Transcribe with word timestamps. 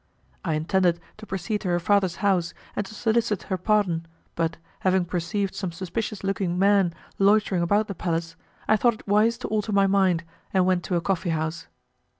I 0.43 0.55
intended 0.55 0.99
to 1.17 1.27
proceed 1.27 1.61
to 1.61 1.67
her 1.67 1.79
father's 1.79 2.15
house, 2.25 2.55
and 2.75 2.83
to 2.87 2.95
solicit 2.95 3.43
her 3.43 3.57
pardon, 3.59 4.07
but, 4.33 4.57
having 4.79 5.05
perceived 5.05 5.53
some 5.53 5.71
suspicious 5.71 6.23
looking 6.23 6.57
men 6.57 6.95
loitering 7.19 7.61
about 7.61 7.87
the 7.87 7.93
palace, 7.93 8.35
I 8.67 8.77
thought 8.77 8.95
it 8.95 9.07
wise 9.07 9.37
to 9.37 9.47
alter 9.49 9.71
my 9.71 9.85
mind, 9.85 10.23
and 10.55 10.65
went 10.65 10.83
to 10.85 10.95
a 10.95 11.01
coffeehouse. 11.01 11.67